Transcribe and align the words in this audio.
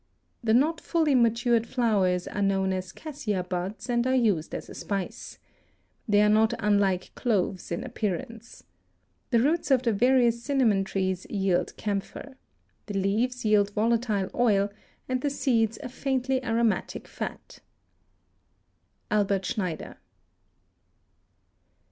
The 0.43 0.55
not 0.55 0.81
fully 0.81 1.13
matured 1.13 1.67
flowers 1.67 2.27
are 2.27 2.41
known 2.41 2.73
as 2.73 2.91
cassia 2.91 3.43
buds 3.43 3.87
and 3.87 4.07
are 4.07 4.15
used 4.15 4.55
as 4.55 4.67
a 4.67 4.73
spice. 4.73 5.37
They 6.07 6.23
are 6.23 6.27
not 6.29 6.53
unlike 6.57 7.13
cloves 7.13 7.71
in 7.71 7.83
appearance. 7.83 8.63
The 9.29 9.39
roots 9.41 9.69
of 9.69 9.83
the 9.83 9.93
various 9.93 10.41
cinnamon 10.41 10.85
trees 10.85 11.27
yield 11.29 11.77
camphor. 11.77 12.35
The 12.87 12.95
leaves 12.97 13.45
yield 13.45 13.69
volatile 13.75 14.31
oil 14.33 14.71
and 15.07 15.21
the 15.21 15.29
seeds 15.29 15.77
a 15.83 15.89
faintly 15.89 16.43
aromatic 16.43 17.07
fat. 17.07 17.59
Albert 19.11 19.45
Schneider. 19.45 19.97